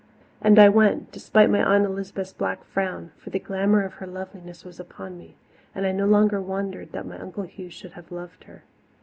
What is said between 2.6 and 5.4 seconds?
frown, for the glamour of her loveliness was upon me,